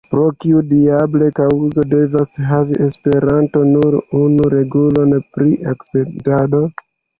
Pro 0.11 0.21
kiu 0.43 0.59
diabla 0.69 1.27
kaŭzo 1.39 1.85
devas 1.91 2.31
havi 2.47 2.79
Esperanto 2.87 3.63
nur 3.75 3.99
unu 4.23 4.49
regulon 4.57 5.17
pri 5.37 5.57
akcentado? 5.77 6.67